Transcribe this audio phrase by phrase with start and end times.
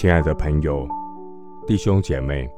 [0.00, 0.88] 亲爱的朋友、
[1.66, 2.48] 弟兄姐妹，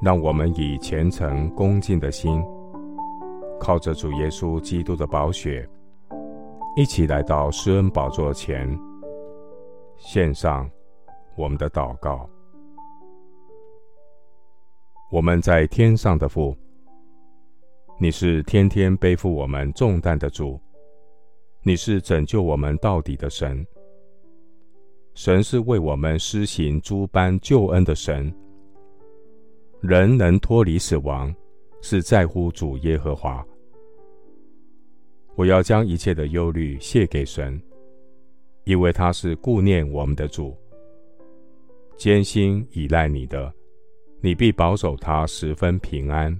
[0.00, 2.42] 让我们以虔诚恭敬的心，
[3.60, 5.68] 靠着主耶稣基督的宝血，
[6.76, 8.66] 一起来到施恩宝座前，
[9.98, 10.66] 献上
[11.36, 12.26] 我们的祷告。
[15.12, 16.56] 我们在天上的父，
[18.00, 20.58] 你是天天背负我们重担的主，
[21.62, 23.62] 你是拯救我们到底的神。
[25.14, 28.32] 神是为我们施行诸般救恩的神。
[29.80, 31.32] 人能脱离死亡，
[31.80, 33.46] 是在乎主耶和华。
[35.36, 37.60] 我要将一切的忧虑卸给神，
[38.64, 40.56] 因为他是顾念我们的主。
[41.96, 43.52] 艰辛倚赖你的，
[44.20, 46.36] 你必保守他十分平安，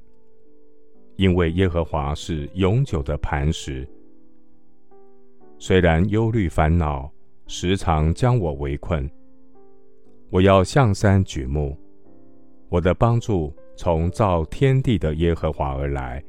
[1.14, 3.88] 因为耶和华是永久的磐石。
[5.60, 7.10] 虽然忧虑烦恼，
[7.46, 9.08] 时常将我围困，
[10.30, 11.76] 我要向山举目，
[12.70, 16.22] 我的帮助从造天地的耶和华而来。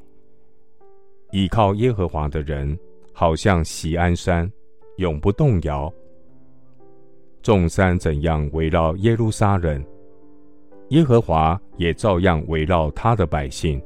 [1.32, 2.78] 倚靠耶和华的人，
[3.12, 4.50] 好像喜安山，
[4.98, 5.92] 永不动摇。
[7.42, 9.82] 众山怎样围绕耶路撒冷，
[10.90, 13.82] 耶和华也照样围绕他的百姓，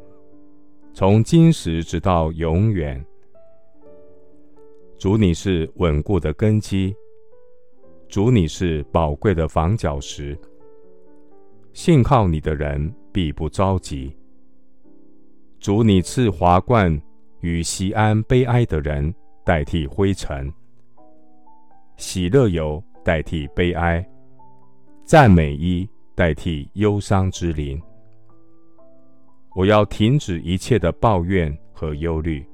[0.92, 3.02] 从今时直到永远。
[4.98, 6.94] 主，你是稳固的根基。
[8.10, 10.36] 主，你是宝贵的房角石，
[11.72, 14.12] 信靠你的人必不着急。
[15.60, 17.00] 主，你赐华冠
[17.38, 20.52] 与锡安悲哀的人代替灰尘，
[21.98, 24.04] 喜乐油代替悲哀，
[25.04, 27.80] 赞美衣代替忧伤之灵。
[29.54, 32.44] 我要停止一切的抱怨和忧虑，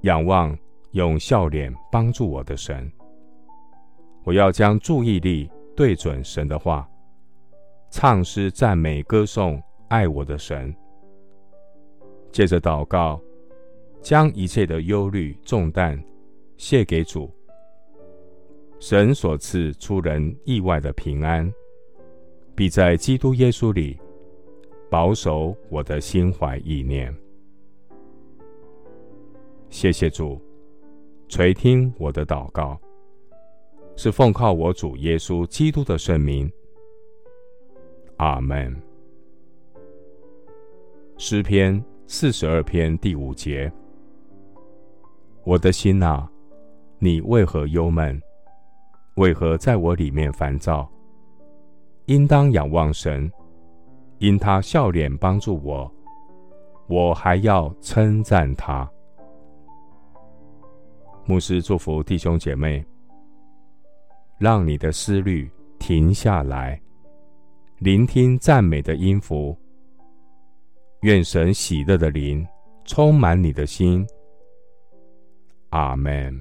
[0.00, 0.58] 仰望
[0.90, 2.90] 用笑脸帮助我的神。
[4.24, 6.88] 我要将注意力对准神的话，
[7.90, 10.74] 唱诗赞美歌颂爱我的神。
[12.32, 13.20] 借着祷告，
[14.00, 16.02] 将一切的忧虑重担
[16.56, 17.30] 卸给主。
[18.80, 21.50] 神所赐出人意外的平安，
[22.54, 23.98] 必在基督耶稣里
[24.90, 27.14] 保守我的心怀意念。
[29.70, 30.40] 谢谢主，
[31.28, 32.78] 垂听我的祷告。
[33.96, 36.50] 是奉靠我主耶稣基督的圣名。
[38.16, 38.74] 阿门。
[41.16, 43.72] 诗篇四十二篇第五节：
[45.44, 46.28] 我的心哪，
[46.98, 48.20] 你为何忧闷？
[49.14, 50.90] 为何在我里面烦躁？
[52.06, 53.30] 应当仰望神，
[54.18, 55.90] 因他笑脸帮助我，
[56.88, 58.90] 我还要称赞他。
[61.24, 62.84] 牧师祝福弟兄姐妹。
[64.44, 66.78] 让你的思虑停下来，
[67.78, 69.58] 聆听赞美的音符。
[71.00, 72.46] 愿神喜乐的灵
[72.84, 74.06] 充满你的心。
[75.70, 76.38] 阿门。